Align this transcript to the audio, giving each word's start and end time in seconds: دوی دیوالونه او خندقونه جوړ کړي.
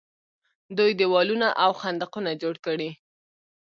دوی 0.77 0.91
دیوالونه 0.99 1.47
او 1.63 1.71
خندقونه 1.81 2.31
جوړ 2.41 2.55
کړي. 2.65 2.89